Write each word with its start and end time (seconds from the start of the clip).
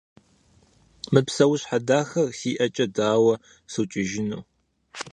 Мы 1.13 1.19
псэущхьэ 1.27 1.79
дахэр 1.87 2.27
си 2.37 2.51
ӀэкӀэ 2.57 2.85
дауэ 2.95 3.33
сукӀыжыну? 3.71 4.41